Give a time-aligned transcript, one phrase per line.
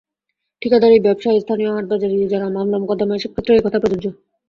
[0.61, 4.05] ঠিকাদারি, ব্যবসা, স্থানীয় হাট-বাজারের ইজারা, মামলা-মোকদ্দমা এসব ক্ষেত্রেও একই কথা প্রযোজ্য।